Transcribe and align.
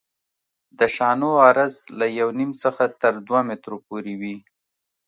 د 0.77 0.79
شانو 0.95 1.29
عرض 1.47 1.73
له 1.99 2.05
یو 2.19 2.29
نیم 2.39 2.51
څخه 2.63 2.83
تر 3.01 3.13
دوه 3.27 3.41
مترو 3.47 3.77
پورې 3.87 4.13
وي 4.21 4.35